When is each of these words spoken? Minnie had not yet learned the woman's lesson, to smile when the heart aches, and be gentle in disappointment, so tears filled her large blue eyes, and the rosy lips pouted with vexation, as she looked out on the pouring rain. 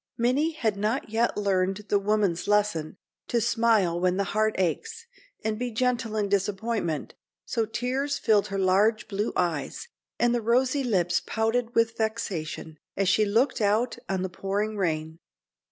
Minnie 0.17 0.53
had 0.53 0.77
not 0.77 1.11
yet 1.11 1.37
learned 1.37 1.85
the 1.89 1.99
woman's 1.99 2.47
lesson, 2.47 2.97
to 3.27 3.39
smile 3.39 3.99
when 3.99 4.17
the 4.17 4.23
heart 4.33 4.55
aches, 4.57 5.05
and 5.43 5.59
be 5.59 5.69
gentle 5.69 6.17
in 6.17 6.27
disappointment, 6.27 7.13
so 7.45 7.67
tears 7.67 8.17
filled 8.17 8.47
her 8.47 8.57
large 8.57 9.07
blue 9.07 9.31
eyes, 9.35 9.89
and 10.17 10.33
the 10.33 10.41
rosy 10.41 10.83
lips 10.83 11.21
pouted 11.23 11.75
with 11.75 11.97
vexation, 11.97 12.79
as 12.97 13.09
she 13.09 13.25
looked 13.25 13.61
out 13.61 13.99
on 14.09 14.23
the 14.23 14.29
pouring 14.29 14.75
rain. 14.75 15.19